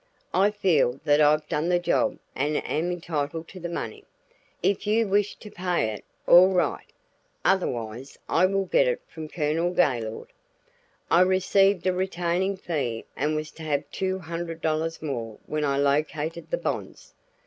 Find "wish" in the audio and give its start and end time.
5.07-5.35